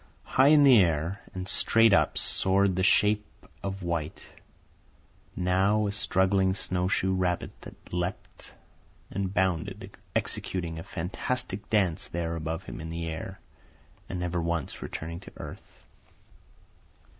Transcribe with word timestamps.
High 0.23 0.47
in 0.47 0.63
the 0.63 0.81
air, 0.81 1.21
and 1.35 1.47
straight 1.47 1.93
up, 1.93 2.17
soared 2.17 2.75
the 2.75 2.81
shape 2.81 3.27
of 3.61 3.83
white, 3.83 4.25
now 5.35 5.85
a 5.85 5.91
struggling 5.91 6.55
snowshoe 6.55 7.13
rabbit 7.13 7.51
that 7.61 7.93
leaped 7.93 8.51
and 9.11 9.31
bounded, 9.31 9.95
executing 10.15 10.79
a 10.79 10.83
fantastic 10.83 11.69
dance 11.69 12.07
there 12.07 12.35
above 12.35 12.63
him 12.63 12.81
in 12.81 12.89
the 12.89 13.05
air 13.09 13.39
and 14.09 14.19
never 14.19 14.41
once 14.41 14.81
returning 14.81 15.19
to 15.19 15.31
earth. 15.37 15.85